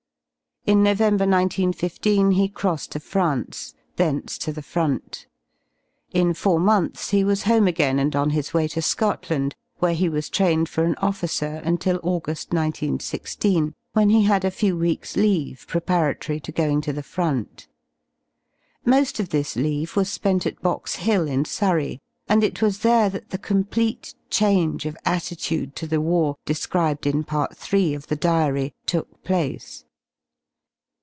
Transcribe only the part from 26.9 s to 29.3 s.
in Part III. of the Diary, took